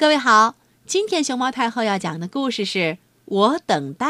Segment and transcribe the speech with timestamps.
[0.00, 0.54] 各位好，
[0.86, 2.78] 今天熊猫太后要讲的故事是
[3.26, 4.06] 《我等待》，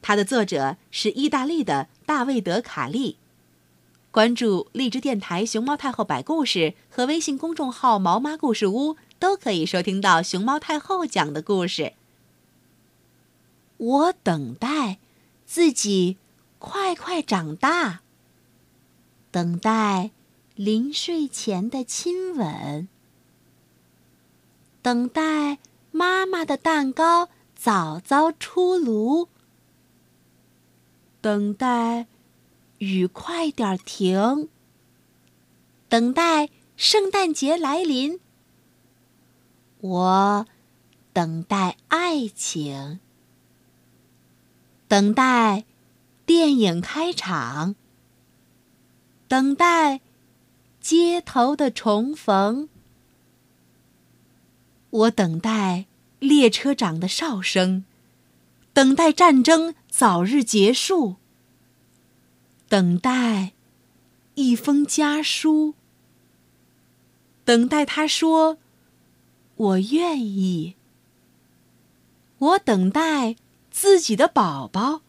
[0.00, 3.16] 它的作者是意大利的大卫德·卡利。
[4.12, 11.94] 关注荔枝电台熊猫太后摆故事和微信公众号“毛妈故事屋”，都可以收听到熊猫太后讲的故事。
[13.76, 14.98] 我等待
[15.44, 16.16] 自己
[16.60, 18.02] 快快长大，
[19.32, 20.12] 等待
[20.54, 22.86] 临睡前的亲吻。
[24.82, 25.58] 等待
[25.92, 29.28] 妈妈的蛋糕早早出炉，
[31.20, 32.06] 等待
[32.78, 34.48] 雨快点停，
[35.88, 38.20] 等待圣诞节来临。
[39.80, 40.46] 我
[41.12, 43.00] 等待爱情，
[44.88, 45.64] 等待
[46.24, 47.74] 电影开场，
[49.28, 50.00] 等待
[50.80, 52.70] 街头的重逢。
[54.90, 55.86] 我等待
[56.18, 57.84] 列车长的哨声，
[58.72, 61.16] 等待战争早日结束，
[62.68, 63.52] 等待
[64.34, 65.74] 一封家书，
[67.44, 68.58] 等待他说
[69.56, 70.74] “我愿意”。
[72.38, 73.36] 我等待
[73.70, 75.02] 自己的宝宝，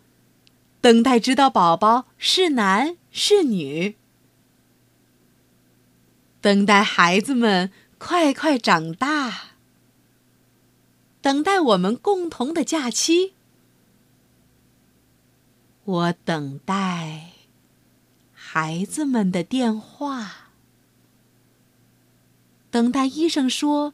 [0.82, 3.96] 等待知道宝宝是男是女，
[6.42, 9.21] 等待孩子们快快长大。
[11.22, 13.34] 等待我们共同的假期，
[15.84, 17.34] 我等待
[18.34, 20.50] 孩子们的电话，
[22.72, 23.94] 等待医生说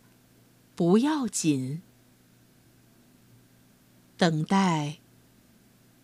[0.74, 1.82] 不要紧，
[4.16, 5.00] 等待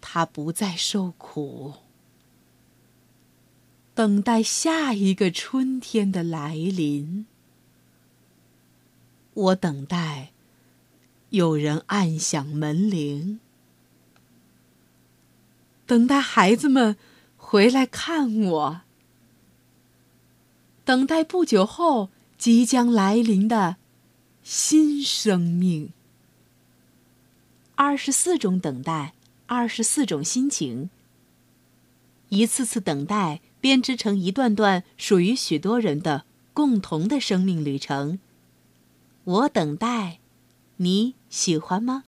[0.01, 1.75] 他不再受苦，
[3.95, 7.25] 等待下一个春天的来临，
[9.33, 10.32] 我等待。
[11.33, 13.39] 有人按响门铃，
[15.87, 16.95] 等待孩子们
[17.37, 18.81] 回来看我，
[20.85, 23.77] 等待不久后即将来临的
[24.43, 25.91] 新生命。
[27.73, 29.15] 二十四种等待，
[29.47, 30.91] 二十四种心情，
[32.29, 38.19] 一次次等待编织成一段段属于许多人的共同的生命旅程。
[39.23, 40.19] 我等待。
[40.77, 42.01] 你喜欢吗？